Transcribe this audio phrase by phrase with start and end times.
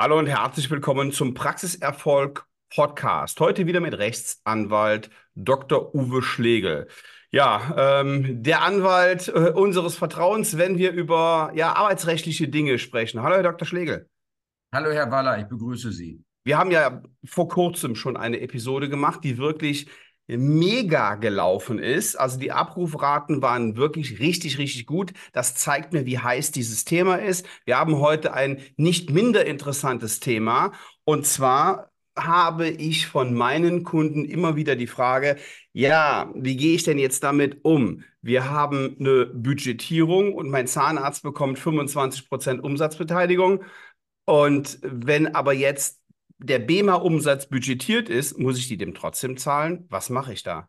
[0.00, 3.40] Hallo und herzlich willkommen zum Praxiserfolg Podcast.
[3.40, 5.92] Heute wieder mit Rechtsanwalt Dr.
[5.92, 6.86] Uwe Schlegel.
[7.32, 13.24] Ja, ähm, der Anwalt äh, unseres Vertrauens, wenn wir über ja, arbeitsrechtliche Dinge sprechen.
[13.24, 13.66] Hallo, Herr Dr.
[13.66, 14.08] Schlegel.
[14.72, 16.22] Hallo, Herr Waller, ich begrüße Sie.
[16.44, 19.88] Wir haben ja vor kurzem schon eine Episode gemacht, die wirklich
[20.28, 22.16] mega gelaufen ist.
[22.16, 25.12] Also die Abrufraten waren wirklich richtig, richtig gut.
[25.32, 27.46] Das zeigt mir, wie heiß dieses Thema ist.
[27.64, 30.72] Wir haben heute ein nicht minder interessantes Thema.
[31.04, 35.36] Und zwar habe ich von meinen Kunden immer wieder die Frage,
[35.72, 38.04] ja, wie gehe ich denn jetzt damit um?
[38.20, 43.62] Wir haben eine Budgetierung und mein Zahnarzt bekommt 25 Prozent Umsatzbeteiligung.
[44.24, 46.00] Und wenn aber jetzt
[46.38, 49.86] der BEMA-Umsatz budgetiert ist, muss ich die dem trotzdem zahlen?
[49.88, 50.68] Was mache ich da?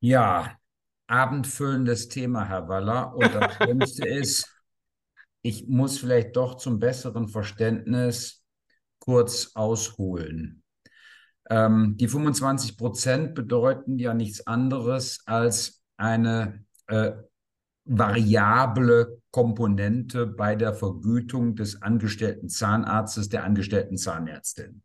[0.00, 0.58] Ja,
[1.06, 3.14] abendfüllendes Thema, Herr Waller.
[3.14, 4.48] Und das Schlimmste ist,
[5.42, 8.44] ich muss vielleicht doch zum besseren Verständnis
[8.98, 10.62] kurz ausholen.
[11.48, 17.12] Ähm, die 25 Prozent bedeuten ja nichts anderes als eine äh,
[17.84, 24.82] variable Komponente bei der Vergütung des angestellten Zahnarztes, der angestellten Zahnärztin.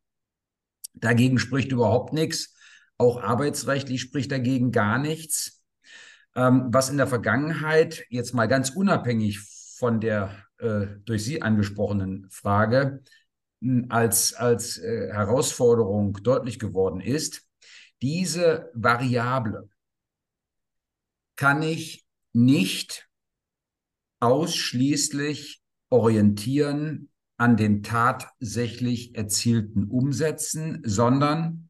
[0.93, 2.55] Dagegen spricht überhaupt nichts.
[2.97, 5.63] Auch arbeitsrechtlich spricht dagegen gar nichts.
[6.35, 9.39] Ähm, was in der Vergangenheit, jetzt mal ganz unabhängig
[9.77, 13.03] von der äh, durch Sie angesprochenen Frage,
[13.89, 17.47] als, als äh, Herausforderung deutlich geworden ist,
[18.01, 19.69] diese Variable
[21.35, 22.04] kann ich
[22.35, 23.07] nicht
[24.19, 31.69] ausschließlich orientieren an den tatsächlich erzielten Umsätzen, sondern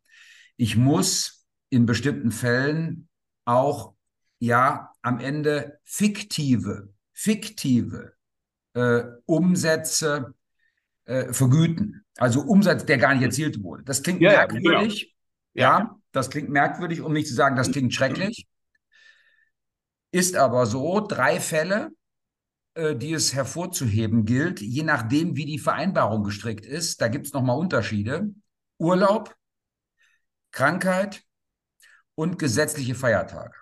[0.57, 3.09] ich muss in bestimmten Fällen
[3.45, 3.93] auch
[4.39, 8.13] ja am Ende fiktive, fiktive
[8.73, 10.33] äh, Umsätze
[11.05, 12.05] äh, vergüten.
[12.17, 13.83] Also Umsatz, der gar nicht erzielt wurde.
[13.83, 15.15] Das klingt ja, merkwürdig.
[15.53, 15.89] Ja, genau.
[15.89, 18.47] ja, das klingt merkwürdig, um nicht zu sagen, das klingt schrecklich.
[20.15, 21.91] Ist aber so, drei Fälle,
[22.75, 27.01] äh, die es hervorzuheben gilt, je nachdem, wie die Vereinbarung gestrickt ist.
[27.01, 28.29] Da gibt es nochmal Unterschiede.
[28.77, 29.35] Urlaub,
[30.53, 31.21] Krankheit
[32.15, 33.55] und gesetzliche Feiertage.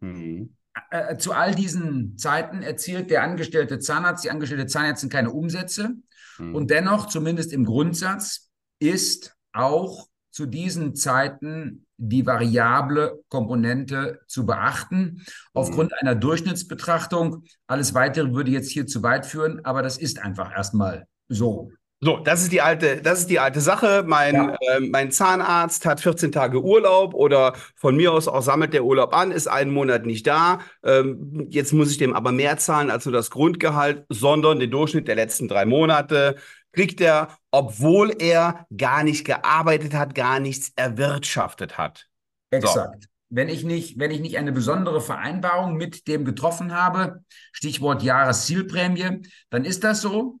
[0.00, 0.56] Mhm.
[0.90, 5.90] Äh, zu all diesen Zeiten erzielt der angestellte Zahnarzt, die angestellte Zahnärztin keine Umsätze.
[6.38, 6.54] Mhm.
[6.54, 8.48] Und dennoch, zumindest im Grundsatz,
[8.78, 15.22] ist auch zu diesen Zeiten die variable Komponente zu beachten.
[15.54, 15.96] Aufgrund mhm.
[16.00, 21.06] einer Durchschnittsbetrachtung, alles weitere würde jetzt hier zu weit führen, aber das ist einfach erstmal
[21.28, 21.70] so.
[22.04, 24.02] So, das ist die alte, das ist die alte Sache.
[24.04, 24.56] Mein, ja.
[24.72, 29.14] äh, mein Zahnarzt hat 14 Tage Urlaub oder von mir aus auch sammelt der Urlaub
[29.14, 30.58] an, ist einen Monat nicht da.
[30.82, 35.06] Ähm, jetzt muss ich dem aber mehr zahlen als nur das Grundgehalt, sondern den Durchschnitt
[35.06, 36.34] der letzten drei Monate
[36.72, 42.08] kriegt er, obwohl er gar nicht gearbeitet hat, gar nichts erwirtschaftet hat.
[42.50, 43.04] Exakt.
[43.04, 43.08] So.
[43.34, 49.22] Wenn ich nicht, wenn ich nicht eine besondere Vereinbarung mit dem getroffen habe, Stichwort Jahreszielprämie,
[49.48, 50.38] dann ist das so.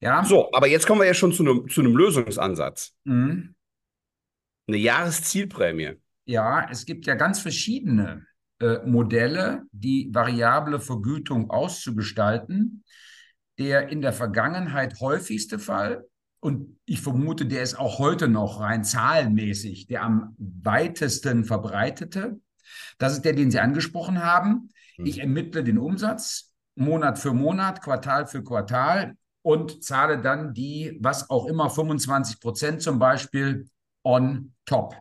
[0.00, 0.22] Ja.
[0.24, 2.94] So, aber jetzt kommen wir ja schon zu einem, zu einem Lösungsansatz.
[3.04, 3.54] Mhm.
[4.68, 5.94] Eine Jahreszielprämie.
[6.26, 8.26] Ja, es gibt ja ganz verschiedene
[8.60, 12.84] äh, Modelle, die variable Vergütung auszugestalten.
[13.58, 16.06] Der in der Vergangenheit häufigste Fall,
[16.40, 22.38] und ich vermute, der ist auch heute noch rein zahlenmäßig der am weitesten verbreitete,
[22.98, 24.68] das ist der, den Sie angesprochen haben.
[24.96, 25.06] Mhm.
[25.06, 31.30] Ich ermittle den Umsatz Monat für Monat, Quartal für Quartal und zahle dann die, was
[31.30, 33.68] auch immer, 25 Prozent zum Beispiel
[34.04, 34.96] on top.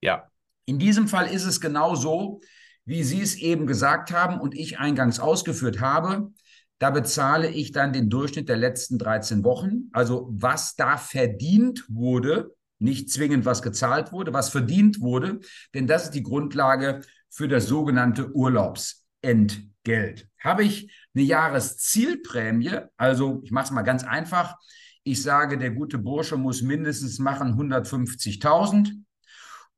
[0.00, 0.30] Ja.
[0.64, 2.40] In diesem Fall ist es genau so,
[2.84, 6.32] wie Sie es eben gesagt haben und ich eingangs ausgeführt habe.
[6.78, 9.88] Da bezahle ich dann den Durchschnitt der letzten 13 Wochen.
[9.92, 15.40] Also was da verdient wurde, nicht zwingend was gezahlt wurde, was verdient wurde,
[15.74, 17.00] denn das ist die Grundlage
[17.30, 20.28] für das sogenannte Urlaubsentgelt.
[20.38, 24.56] Habe ich eine Jahreszielprämie, also ich mache es mal ganz einfach,
[25.02, 28.92] ich sage, der gute Bursche muss mindestens machen 150.000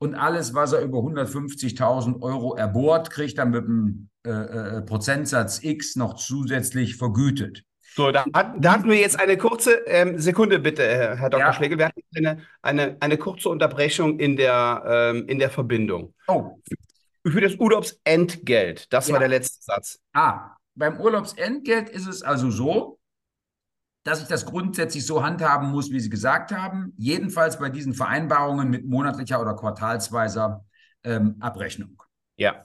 [0.00, 5.62] und alles, was er über 150.000 Euro erbohrt, kriegt er mit einem äh, äh, Prozentsatz
[5.62, 7.64] X noch zusätzlich vergütet.
[7.94, 11.40] So, da, hat, da hatten wir jetzt eine kurze ähm, Sekunde, bitte, Herr Dr.
[11.40, 11.52] Ja.
[11.52, 11.76] Schlegel.
[11.78, 16.14] Wir hatten eine, eine, eine kurze Unterbrechung in der, ähm, in der Verbindung.
[16.28, 16.56] Oh.
[17.26, 19.12] Für das Urlaubsentgelt, das ja.
[19.12, 19.98] war der letzte Satz.
[20.14, 22.99] Ah, beim Urlaubsentgelt ist es also so,
[24.02, 26.92] dass ich das grundsätzlich so handhaben muss, wie Sie gesagt haben.
[26.96, 30.64] Jedenfalls bei diesen Vereinbarungen mit monatlicher oder quartalsweiser
[31.04, 32.02] ähm, Abrechnung.
[32.36, 32.64] Ja.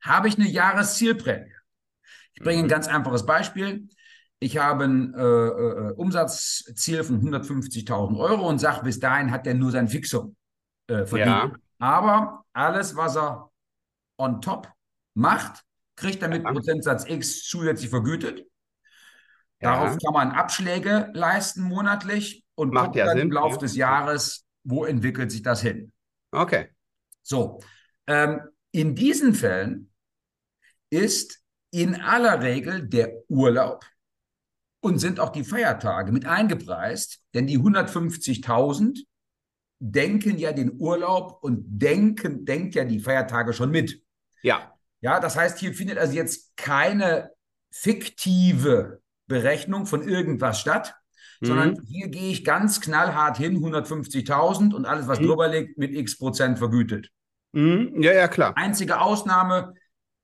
[0.00, 1.52] Habe ich eine Jahreszielprämie?
[2.34, 2.64] Ich bringe mhm.
[2.66, 3.88] ein ganz einfaches Beispiel.
[4.40, 9.54] ich habe ein äh, äh, Umsatzziel von 150.000 Euro und sage, bis dahin hat er
[9.54, 10.36] nur sein Fixum
[10.86, 11.28] äh, verdient.
[11.28, 11.52] Ja.
[11.78, 13.50] Aber alles, was er
[14.18, 14.68] on top
[15.14, 15.64] macht,
[15.96, 16.52] kriegt er mit ja.
[16.52, 18.46] Prozentsatz X zusätzlich vergütet.
[19.60, 19.98] Darauf ja.
[20.04, 23.28] kann man Abschläge leisten monatlich und Macht ja dann Sinn.
[23.28, 25.92] im Laufe des Jahres, wo entwickelt sich das hin.
[26.30, 26.68] Okay.
[27.22, 27.60] So,
[28.06, 28.40] ähm,
[28.72, 29.92] in diesen Fällen
[30.90, 33.84] ist in aller Regel der Urlaub
[34.80, 39.04] und sind auch die Feiertage mit eingepreist, denn die 150.000
[39.80, 44.02] denken ja den Urlaub und denken, denkt ja die Feiertage schon mit.
[44.42, 44.74] Ja.
[45.00, 47.30] Ja, das heißt, hier findet also jetzt keine
[47.70, 50.96] fiktive Berechnung von irgendwas statt,
[51.40, 51.46] mhm.
[51.46, 55.26] sondern hier gehe ich ganz knallhart hin, 150.000 und alles, was mhm.
[55.26, 57.10] drüber liegt, mit x Prozent vergütet.
[57.52, 58.02] Mhm.
[58.02, 58.56] Ja, ja, klar.
[58.56, 59.74] Einzige Ausnahme,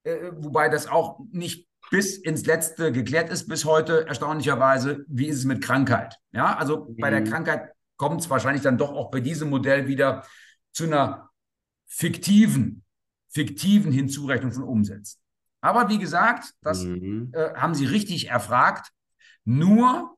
[0.02, 5.38] äh, wobei das auch nicht bis ins Letzte geklärt ist bis heute, erstaunlicherweise, wie ist
[5.38, 6.16] es mit Krankheit?
[6.32, 7.26] Ja, also bei der mhm.
[7.26, 10.24] Krankheit kommt es wahrscheinlich dann doch auch bei diesem Modell wieder
[10.72, 11.30] zu einer
[11.86, 12.82] fiktiven,
[13.28, 15.20] fiktiven Hinzurechnung von Umsätzen.
[15.64, 17.32] Aber wie gesagt, das mhm.
[17.32, 18.93] äh, haben Sie richtig erfragt,
[19.46, 20.14] nur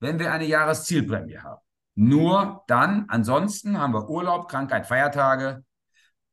[0.00, 1.62] wenn wir eine Jahreszielprämie haben.
[1.94, 5.64] Nur dann, ansonsten haben wir Urlaub, Krankheit, Feiertage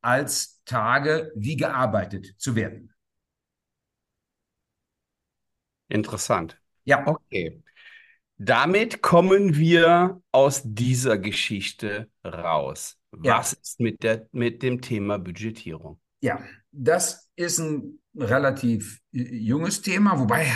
[0.01, 2.91] als Tage, wie gearbeitet zu werden.
[5.87, 6.59] Interessant.
[6.85, 7.05] Ja.
[7.05, 7.61] Okay.
[8.37, 12.97] Damit kommen wir aus dieser Geschichte raus.
[13.21, 13.37] Ja.
[13.37, 16.01] Was ist mit, der, mit dem Thema Budgetierung?
[16.21, 20.51] Ja, das ist ein relativ äh, junges Thema, wobei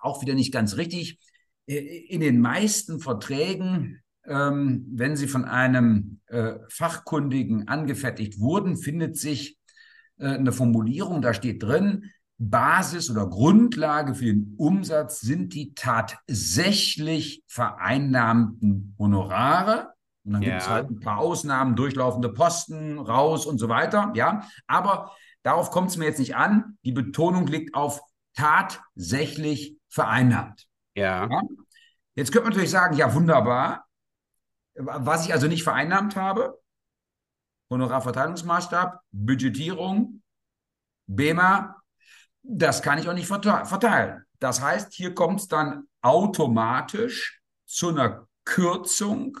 [0.00, 1.18] auch wieder nicht ganz richtig.
[1.66, 1.78] Äh,
[2.08, 9.58] in den meisten Verträgen, ähm, wenn sie von einem äh, Fachkundigen angefertigt wurden, findet sich
[10.18, 12.10] äh, eine Formulierung, da steht drin,
[12.42, 19.92] Basis oder Grundlage für den Umsatz sind die tatsächlich vereinnahmten Honorare.
[20.24, 20.50] Und dann ja.
[20.50, 24.12] gibt es halt ein paar Ausnahmen, durchlaufende Posten, raus und so weiter.
[24.14, 26.78] Ja, aber darauf kommt es mir jetzt nicht an.
[26.84, 28.00] Die Betonung liegt auf
[28.34, 30.66] tatsächlich vereinnahmt.
[30.94, 31.28] Ja.
[31.28, 31.42] ja.
[32.14, 33.86] Jetzt könnte man natürlich sagen, ja, wunderbar.
[34.74, 36.60] Was ich also nicht vereinnahmt habe,
[37.70, 40.22] Honorarverteilungsmaßstab, Budgetierung,
[41.06, 41.76] BEMA,
[42.42, 44.24] das kann ich auch nicht verteilen.
[44.38, 49.38] Das heißt, hier kommt es dann automatisch zu einer Kürzung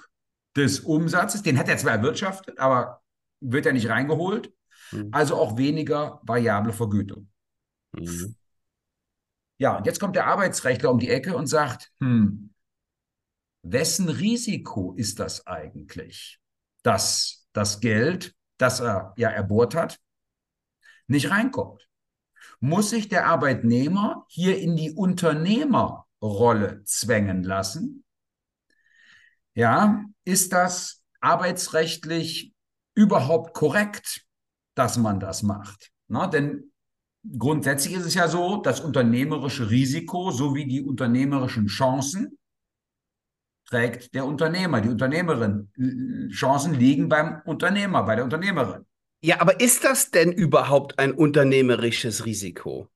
[0.56, 1.42] des Umsatzes.
[1.42, 3.02] Den hat er zwar erwirtschaftet, aber
[3.40, 4.52] wird er nicht reingeholt.
[4.92, 5.08] Mhm.
[5.12, 7.28] Also auch weniger variable Vergütung.
[7.92, 8.34] Mhm.
[9.58, 12.54] Ja, und jetzt kommt der Arbeitsrechtler um die Ecke und sagt, hm,
[13.62, 16.40] wessen Risiko ist das eigentlich,
[16.82, 19.98] dass das Geld, das er ja erbohrt hat,
[21.08, 21.90] nicht reinkommt?
[22.60, 28.04] muss sich der Arbeitnehmer hier in die Unternehmerrolle zwängen lassen?
[29.54, 32.54] Ja, ist das arbeitsrechtlich
[32.94, 34.26] überhaupt korrekt,
[34.74, 35.90] dass man das macht?
[36.08, 36.72] Na, denn
[37.38, 42.38] grundsätzlich ist es ja so, das unternehmerische Risiko sowie die unternehmerischen Chancen
[43.68, 45.70] trägt der Unternehmer, die Unternehmerin.
[46.32, 48.84] Chancen liegen beim Unternehmer, bei der Unternehmerin.
[49.22, 52.88] Ja, aber ist das denn überhaupt ein unternehmerisches Risiko?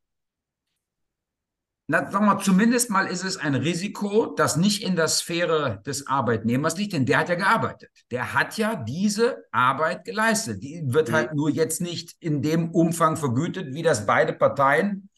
[1.87, 6.07] Na, sagen wir, zumindest mal ist es ein Risiko, das nicht in der Sphäre des
[6.07, 7.91] Arbeitnehmers liegt, denn der hat ja gearbeitet.
[8.11, 10.63] Der hat ja diese Arbeit geleistet.
[10.63, 11.37] Die wird halt mhm.
[11.37, 15.11] nur jetzt nicht in dem Umfang vergütet, wie das beide Parteien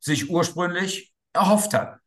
[0.00, 2.00] sich ursprünglich erhofft hatten.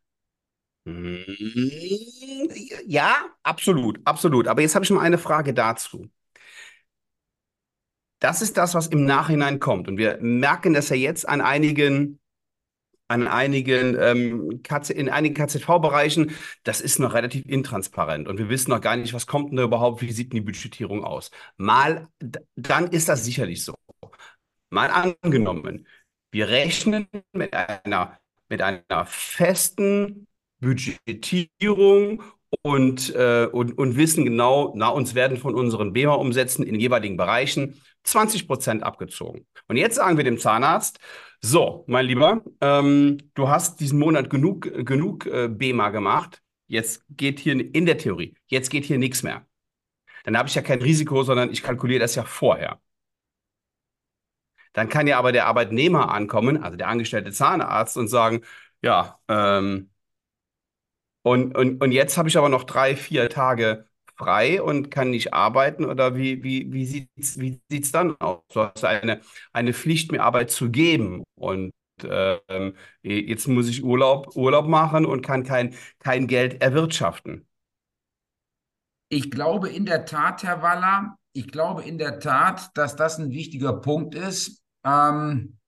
[0.85, 2.49] Mhm.
[2.87, 4.47] Ja, absolut, absolut.
[4.47, 6.09] Aber jetzt habe ich mal eine Frage dazu.
[8.17, 9.87] Das ist das, was im Nachhinein kommt.
[9.87, 12.19] Und wir merken das ja jetzt an einigen,
[13.09, 16.31] an einigen, ähm, KZ, in einigen KZV-Bereichen.
[16.63, 18.27] Das ist noch relativ intransparent.
[18.27, 20.45] Und wir wissen noch gar nicht, was kommt denn da überhaupt, wie sieht denn die
[20.45, 21.31] Budgetierung aus.
[21.57, 22.07] Mal,
[22.55, 23.75] dann ist das sicherlich so.
[24.69, 25.87] Mal angenommen,
[26.31, 30.27] wir rechnen mit einer, mit einer festen
[30.59, 32.21] Budgetierung
[32.61, 37.81] und, äh, und, und wissen genau, na, uns werden von unseren BEMA-Umsätzen in jeweiligen Bereichen
[38.03, 39.45] 20 Prozent abgezogen.
[39.67, 40.99] Und jetzt sagen wir dem Zahnarzt,
[41.41, 46.41] so, mein Lieber, ähm, du hast diesen Monat genug, genug äh, BEMA gemacht.
[46.67, 49.45] Jetzt geht hier in der Theorie, jetzt geht hier nichts mehr.
[50.23, 52.79] Dann habe ich ja kein Risiko, sondern ich kalkuliere das ja vorher.
[54.73, 58.41] Dann kann ja aber der Arbeitnehmer ankommen, also der angestellte Zahnarzt, und sagen,
[58.81, 59.88] ja, ähm,
[61.29, 63.85] und, und, und jetzt habe ich aber noch drei, vier Tage
[64.17, 68.41] frei und kann nicht arbeiten oder wie, wie, wie sieht es wie sieht's dann aus?
[68.51, 69.21] Du hast eine,
[69.53, 71.71] eine Pflicht, mir Arbeit zu geben und
[72.03, 77.45] ähm, jetzt muss ich Urlaub, Urlaub machen und kann kein, kein Geld erwirtschaften.
[79.09, 83.29] Ich glaube in der Tat, Herr Waller, ich glaube in der Tat, dass das ein
[83.31, 84.63] wichtiger Punkt ist.
[84.83, 85.59] Ähm,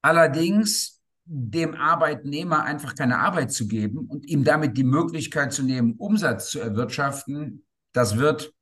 [0.00, 0.97] allerdings
[1.30, 6.50] dem Arbeitnehmer einfach keine Arbeit zu geben und ihm damit die Möglichkeit zu nehmen, Umsatz
[6.50, 8.54] zu erwirtschaften, das wird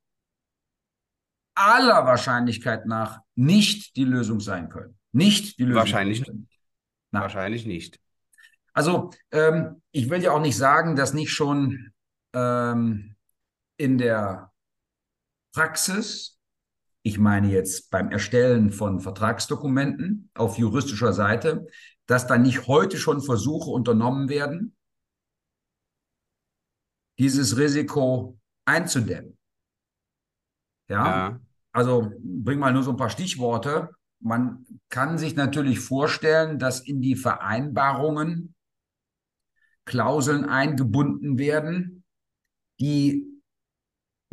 [1.55, 4.97] aller Wahrscheinlichkeit nach nicht die Lösung sein können.
[5.13, 5.79] Nicht die Lösung.
[5.79, 6.49] Wahrscheinlich nicht.
[7.11, 7.99] Wahrscheinlich nicht.
[8.73, 11.93] Also ähm, ich will ja auch nicht sagen, dass nicht schon
[12.33, 13.15] ähm,
[13.77, 14.51] in der
[15.53, 16.37] Praxis,
[17.01, 21.65] ich meine jetzt beim Erstellen von Vertragsdokumenten auf juristischer Seite,
[22.07, 24.75] dass da nicht heute schon Versuche unternommen werden,
[27.19, 29.37] dieses Risiko einzudämmen.
[30.89, 31.05] Ja?
[31.05, 31.39] ja.
[31.71, 33.89] Also bring mal nur so ein paar Stichworte.
[34.19, 38.55] Man kann sich natürlich vorstellen, dass in die Vereinbarungen
[39.85, 42.03] Klauseln eingebunden werden,
[42.79, 43.25] die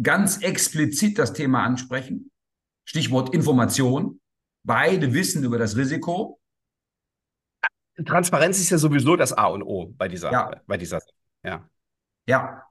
[0.03, 2.31] ganz explizit das Thema ansprechen.
[2.85, 4.21] Stichwort Information.
[4.65, 6.41] Beide wissen über das Risiko.
[8.03, 10.51] Transparenz ist ja sowieso das A und O bei dieser, ja.
[10.67, 11.01] bei dieser,
[11.45, 11.69] ja.
[12.27, 12.67] Ja.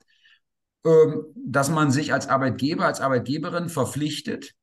[0.86, 4.54] Ähm, dass man sich als Arbeitgeber, als Arbeitgeberin verpflichtet,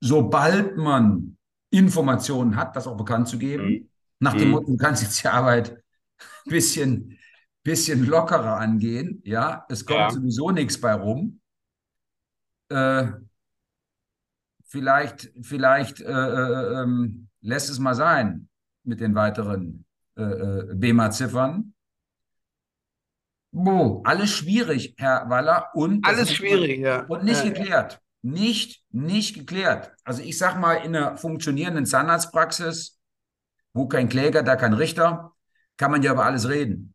[0.00, 1.38] sobald man
[1.70, 3.64] Informationen hat, das auch bekannt zu geben.
[3.64, 3.88] Mhm.
[4.18, 4.50] Nach dem mhm.
[4.50, 5.80] Motto, du kannst jetzt die Arbeit ein
[6.50, 7.18] bisschen,
[7.62, 9.22] bisschen lockerer angehen.
[9.24, 10.10] Ja, es kommt ja.
[10.10, 11.40] sowieso nichts bei rum.
[12.68, 13.12] Äh,
[14.66, 18.48] vielleicht vielleicht äh, äh, ähm, lässt es mal sein
[18.84, 19.84] mit den weiteren
[20.16, 21.74] äh, äh BEMA-Ziffern.
[23.52, 25.68] Boah, alles schwierig, Herr Waller.
[25.74, 27.04] Und alles schwierig, ja.
[27.04, 28.00] Und nicht ja, geklärt.
[28.22, 29.92] Nicht, nicht geklärt.
[30.04, 32.98] Also ich sag mal, in einer funktionierenden Zahnarztpraxis,
[33.74, 35.32] wo kein Kläger, da kein Richter,
[35.76, 36.94] kann man ja über alles reden.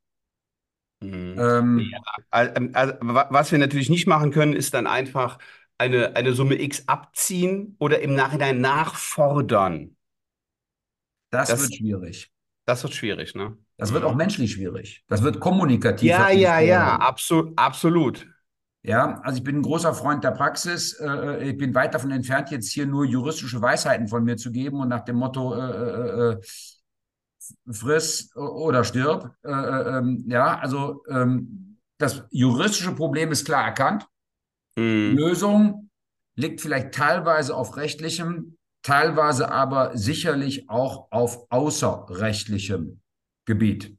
[1.02, 1.36] Mhm.
[1.38, 2.00] Ähm, ja,
[2.32, 5.38] also, also, was wir natürlich nicht machen können, ist dann einfach
[5.78, 9.97] eine, eine Summe X abziehen oder im Nachhinein nachfordern.
[11.38, 12.32] Das, das wird schwierig.
[12.66, 13.56] Das wird schwierig, ne?
[13.78, 15.04] Das wird auch menschlich schwierig.
[15.08, 16.10] Das wird kommunikativ.
[16.10, 18.28] Ja, ja, ja, absolut, absolut.
[18.82, 20.94] Ja, also ich bin ein großer Freund der Praxis.
[20.94, 24.52] Äh, äh, ich bin weit davon entfernt, jetzt hier nur juristische Weisheiten von mir zu
[24.52, 26.42] geben und nach dem Motto äh, äh, äh
[27.72, 29.32] friss oder stirb.
[29.44, 34.08] Äh, ähm, ja, also ähm, das juristische Problem ist klar erkannt.
[34.76, 35.16] Mhm.
[35.16, 35.90] Lösung
[36.36, 38.57] liegt vielleicht teilweise auf rechtlichem,
[38.88, 43.02] teilweise aber sicherlich auch auf außerrechtlichem
[43.44, 43.98] Gebiet.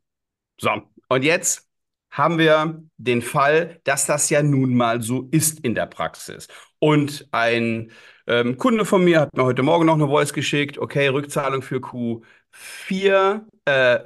[0.59, 0.71] So,
[1.11, 1.69] und jetzt
[2.11, 6.49] haben wir den Fall, dass das ja nun mal so ist in der Praxis.
[6.79, 7.93] Und ein
[8.27, 11.81] ähm, Kunde von mir hat mir heute Morgen noch eine Voice geschickt, okay, Rückzahlung für
[11.81, 13.99] Q4, äh,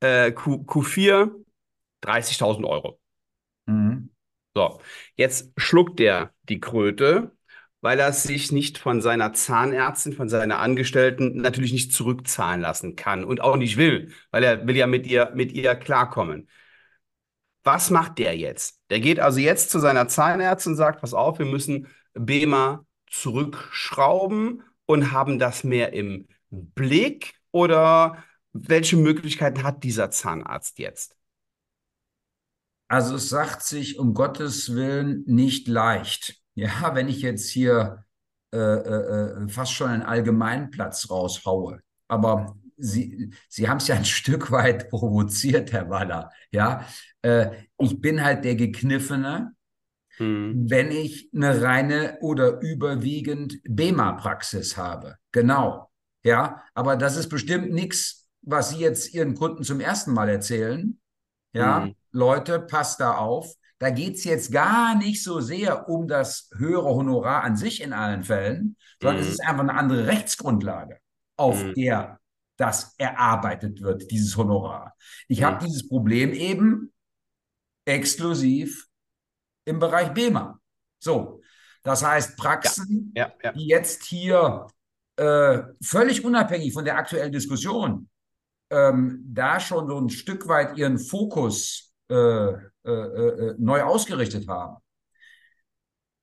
[0.00, 1.30] äh, Q, Q4,
[2.02, 2.98] 30.000 Euro.
[3.66, 4.08] Mhm.
[4.54, 4.80] So,
[5.14, 7.36] jetzt schluckt der die Kröte,
[7.80, 13.24] weil er sich nicht von seiner Zahnärztin, von seiner Angestellten natürlich nicht zurückzahlen lassen kann
[13.24, 16.48] und auch nicht will, weil er will ja mit ihr, mit ihr klarkommen.
[17.64, 18.80] Was macht der jetzt?
[18.90, 24.62] Der geht also jetzt zu seiner Zahnärztin und sagt, pass auf, wir müssen BEMA zurückschrauben
[24.86, 31.14] und haben das mehr im Blick oder welche Möglichkeiten hat dieser Zahnarzt jetzt?
[32.88, 36.42] Also es sagt sich um Gottes Willen nicht leicht.
[36.58, 38.04] Ja, wenn ich jetzt hier
[38.52, 41.80] äh, äh, äh fast schon einen Allgemeinplatz raushaue.
[42.08, 46.30] Aber Sie, Sie haben es ja ein Stück weit provoziert, Herr Waller.
[46.50, 46.84] Ja,
[47.22, 49.52] äh, ich bin halt der Gekniffene,
[50.16, 50.68] hm.
[50.68, 55.16] wenn ich eine reine oder überwiegend BEMA-Praxis habe.
[55.30, 55.90] Genau.
[56.24, 60.98] Ja, aber das ist bestimmt nichts, was Sie jetzt Ihren Kunden zum ersten Mal erzählen.
[61.52, 61.94] Ja, hm.
[62.10, 63.54] Leute, passt da auf.
[63.78, 67.92] Da geht es jetzt gar nicht so sehr um das höhere Honorar an sich in
[67.92, 69.26] allen Fällen, sondern hm.
[69.26, 70.98] es ist einfach eine andere Rechtsgrundlage,
[71.36, 71.74] auf hm.
[71.74, 72.20] der
[72.56, 74.96] das erarbeitet wird, dieses Honorar.
[75.28, 76.92] Ich habe dieses Problem eben
[77.84, 78.88] exklusiv
[79.64, 80.60] im Bereich BEMA.
[80.98, 81.40] So,
[81.84, 83.52] das heißt Praxen, ja, ja, ja.
[83.52, 84.66] die jetzt hier
[85.16, 88.08] äh, völlig unabhängig von der aktuellen Diskussion
[88.70, 92.52] ähm, da schon so ein Stück weit ihren Fokus äh,
[92.90, 94.76] äh, äh neu ausgerichtet haben.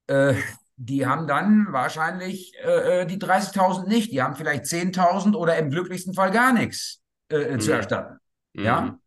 [0.07, 0.35] Äh,
[0.77, 4.11] die haben dann wahrscheinlich äh, äh die 30.000 nicht.
[4.11, 7.75] Die haben vielleicht 10.000 oder im glücklichsten Fall gar nichts äh, zu mhm.
[7.77, 8.17] erstatten.
[8.53, 8.63] Mhm.
[8.63, 8.99] Ja.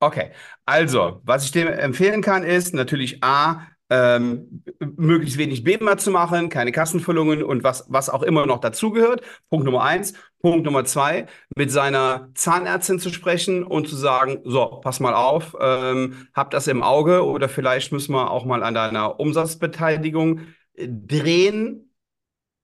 [0.00, 0.32] Okay,
[0.64, 4.64] also, was ich dir empfehlen kann, ist natürlich A, ähm,
[4.96, 9.20] möglichst wenig BEMA zu machen, keine Kassenfüllungen und was, was auch immer noch dazugehört.
[9.50, 10.14] Punkt Nummer eins.
[10.40, 15.54] Punkt Nummer zwei, mit seiner Zahnärztin zu sprechen und zu sagen, so, pass mal auf,
[15.60, 20.40] ähm, hab das im Auge oder vielleicht müssen wir auch mal an deiner Umsatzbeteiligung
[20.74, 21.94] äh, drehen.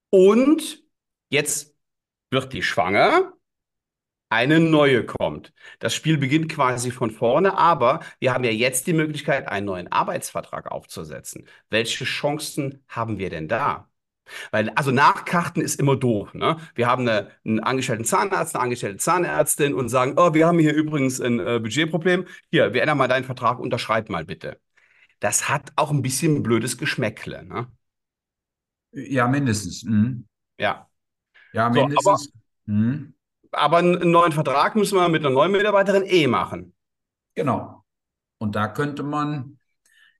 [0.09, 0.83] Und
[1.29, 1.75] jetzt
[2.31, 3.33] wird die schwanger
[4.29, 5.53] eine neue kommt.
[5.79, 9.91] Das Spiel beginnt quasi von vorne, aber wir haben ja jetzt die Möglichkeit, einen neuen
[9.91, 11.45] Arbeitsvertrag aufzusetzen.
[11.69, 13.89] Welche Chancen haben wir denn da?
[14.51, 16.35] Weil, also nachkarten ist immer doof.
[16.35, 16.57] Ne?
[16.75, 20.75] Wir haben eine, einen angestellten Zahnarzt, eine angestellte Zahnärztin und sagen, oh, wir haben hier
[20.75, 22.25] übrigens ein äh, Budgetproblem.
[22.51, 24.59] Hier, wir ändern mal deinen Vertrag, unterschreib mal bitte.
[25.19, 27.43] Das hat auch ein bisschen ein blödes Geschmäckle.
[27.43, 27.71] Ne?
[28.91, 29.83] Ja, mindestens.
[29.83, 30.27] Mhm.
[30.59, 30.87] Ja.
[31.51, 32.03] Ja, mindestens.
[32.03, 32.19] So, aber,
[32.67, 33.15] mhm
[33.51, 36.73] aber einen neuen Vertrag müssen wir mit einer neuen Mitarbeiterin eh machen.
[37.35, 37.83] Genau.
[38.37, 39.57] Und da könnte man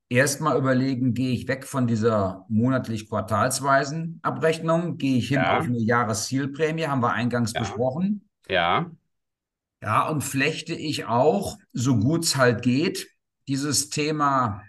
[0.09, 5.59] erstmal überlegen, gehe ich weg von dieser monatlich quartalsweisen Abrechnung, gehe ich hin ja.
[5.59, 7.59] auf eine Jahreszielprämie, haben wir eingangs ja.
[7.61, 8.27] besprochen.
[8.47, 8.91] Ja.
[9.81, 13.09] Ja, und flechte ich auch, so gut es halt geht,
[13.47, 14.63] dieses Thema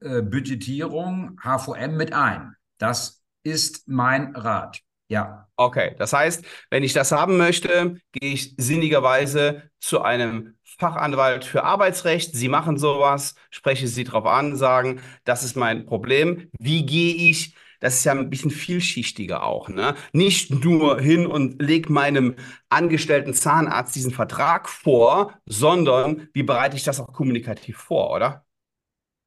[0.00, 2.54] äh, Budgetierung, HVM mit ein.
[2.78, 4.80] Das ist mein Rat.
[5.10, 5.48] Ja.
[5.56, 11.64] Okay, das heißt, wenn ich das haben möchte, gehe ich sinnigerweise zu einem Fachanwalt für
[11.64, 12.34] Arbeitsrecht.
[12.34, 16.48] Sie machen sowas, spreche Sie darauf an, sagen, das ist mein Problem.
[16.58, 17.56] Wie gehe ich?
[17.80, 19.68] Das ist ja ein bisschen vielschichtiger auch.
[19.68, 19.96] Ne?
[20.12, 22.36] Nicht nur hin und leg meinem
[22.68, 28.44] angestellten Zahnarzt diesen Vertrag vor, sondern wie bereite ich das auch kommunikativ vor, oder?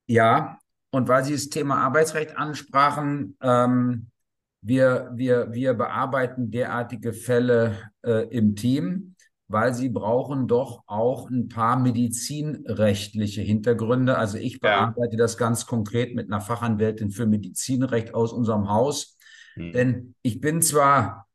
[0.08, 0.60] Ja,
[0.92, 4.12] und weil Sie das Thema Arbeitsrecht ansprachen, ähm,
[4.63, 9.15] wir, wir, wir bearbeiten derartige Fälle äh, im Team,
[9.50, 14.17] weil sie brauchen doch auch ein paar medizinrechtliche Hintergründe.
[14.17, 15.17] Also ich bearbeite ja.
[15.17, 19.17] das ganz konkret mit einer Fachanwältin für Medizinrecht aus unserem Haus.
[19.55, 19.74] Hm.
[19.74, 21.27] Denn ich bin zwar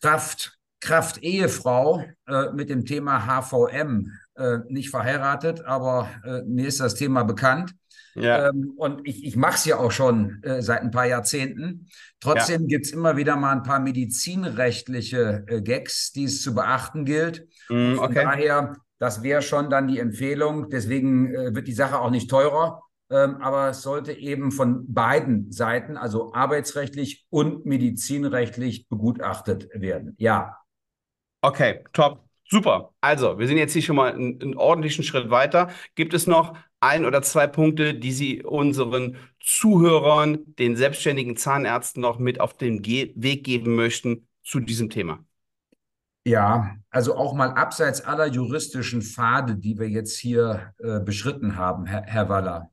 [0.00, 6.80] Kraft, Kraft Ehefrau äh, mit dem Thema HVM äh, nicht verheiratet, aber äh, mir ist
[6.80, 7.74] das Thema bekannt.
[8.14, 8.48] Ja.
[8.48, 11.88] Ähm, und ich, ich mache es ja auch schon äh, seit ein paar Jahrzehnten.
[12.20, 12.68] Trotzdem ja.
[12.68, 17.46] gibt es immer wieder mal ein paar medizinrechtliche äh, Gags, die es zu beachten gilt.
[17.68, 17.98] Mm, okay.
[17.98, 20.68] Von daher, das wäre schon dann die Empfehlung.
[20.68, 22.82] Deswegen äh, wird die Sache auch nicht teurer.
[23.10, 30.14] Ähm, aber es sollte eben von beiden Seiten, also arbeitsrechtlich und medizinrechtlich, begutachtet werden.
[30.16, 30.56] Ja.
[31.42, 32.29] Okay, top.
[32.50, 32.92] Super.
[33.00, 35.70] Also, wir sind jetzt hier schon mal einen, einen, ordentlichen Schritt weiter.
[35.94, 42.18] Gibt es noch ein oder zwei Punkte, die Sie unseren Zuhörern, den selbstständigen Zahnärzten noch
[42.18, 45.24] mit auf den Ge Weg geben möchten zu diesem Thema?
[46.24, 51.86] Ja, also auch mal abseits aller juristischen Pfade, die wir jetzt hier äh, beschritten haben,
[51.86, 52.70] Herr, Herr Waller.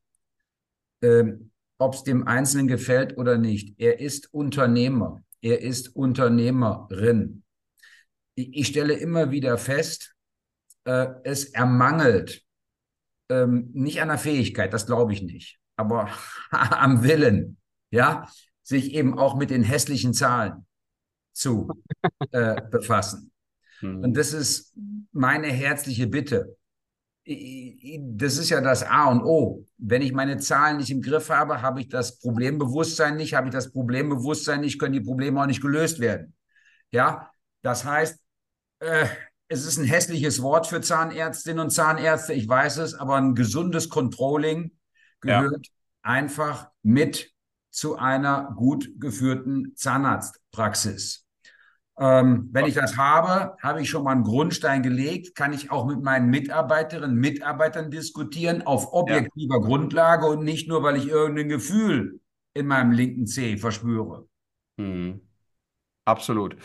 [1.04, 7.44] Ähm, Ob es dem Einzelnen gefällt oder nicht, er ist Unternehmer, er ist Unternehmerin
[8.38, 10.16] ich stelle immer wieder fest,
[10.86, 12.44] äh, es ermangelt
[13.30, 16.10] ähm, nicht an der Fähigkeit, das glaube ich nicht, aber
[16.52, 17.58] am Willen,
[17.90, 18.30] ja,
[18.64, 20.66] sich eben auch mit den hässlichen Zahlen
[21.34, 21.70] zu
[22.32, 23.32] äh, befassen.
[23.82, 24.04] Mhm.
[24.04, 24.78] Und das ist
[25.12, 26.56] meine herzliche Bitte.
[27.26, 29.66] Das ist ja das A und O.
[29.78, 33.54] Wenn ich meine Zahlen nicht im Griff habe, habe ich das Problembewusstsein nicht, habe ich
[33.54, 36.34] das Problembewusstsein nicht, können die Probleme auch nicht gelöst werden.
[36.92, 37.30] Ja,
[37.64, 38.18] das heißt,
[38.80, 39.08] äh,
[39.48, 43.90] es ist ein hässliches Wort für Zahnärztinnen und Zahnärzte, ich weiß es, aber ein gesundes
[43.90, 44.72] Controlling
[45.22, 45.72] gehört ja.
[46.02, 47.32] einfach mit
[47.70, 51.26] zu einer gut geführten Zahnarztpraxis.
[52.00, 55.86] Ähm, wenn ich das habe, habe ich schon mal einen Grundstein gelegt, kann ich auch
[55.88, 59.62] mit meinen Mitarbeiterinnen und Mitarbeitern diskutieren auf objektiver ja.
[59.62, 62.20] Grundlage und nicht nur, weil ich irgendein Gefühl
[62.54, 64.28] in meinem linken Zeh verspüre.
[64.78, 65.22] Mhm.
[66.06, 66.56] Absolut.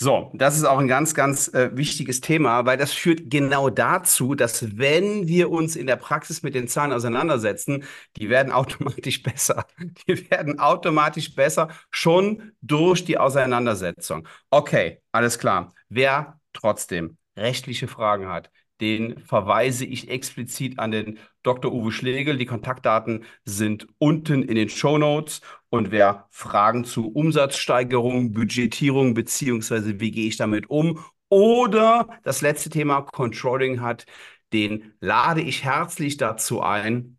[0.00, 4.36] So, das ist auch ein ganz, ganz äh, wichtiges Thema, weil das führt genau dazu,
[4.36, 7.82] dass wenn wir uns in der Praxis mit den Zahlen auseinandersetzen,
[8.16, 9.66] die werden automatisch besser.
[10.06, 14.28] Die werden automatisch besser, schon durch die Auseinandersetzung.
[14.50, 15.74] Okay, alles klar.
[15.88, 21.72] Wer trotzdem rechtliche Fragen hat, den verweise ich explizit an den Dr.
[21.72, 22.36] Uwe Schlegel.
[22.36, 25.40] Die Kontaktdaten sind unten in den Show Notes.
[25.70, 32.70] Und wer Fragen zu Umsatzsteigerung, Budgetierung beziehungsweise wie gehe ich damit um oder das letzte
[32.70, 34.06] Thema Controlling hat,
[34.52, 37.18] den lade ich herzlich dazu ein,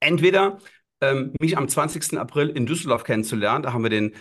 [0.00, 0.58] entweder
[1.00, 2.18] ähm, mich am 20.
[2.18, 3.62] April in Düsseldorf kennenzulernen.
[3.62, 4.14] Da haben wir den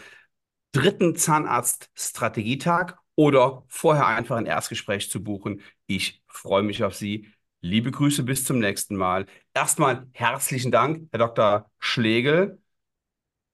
[0.72, 5.62] dritten Zahnarzt-Strategietag oder vorher einfach ein Erstgespräch zu buchen.
[5.88, 7.32] Ich freue mich auf Sie.
[7.62, 9.26] Liebe Grüße, bis zum nächsten Mal.
[9.54, 11.72] Erstmal herzlichen Dank, Herr Dr.
[11.80, 12.60] Schlegel,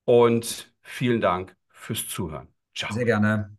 [0.05, 2.47] und vielen Dank fürs Zuhören.
[2.75, 2.93] Ciao.
[2.93, 3.57] Sehr gerne.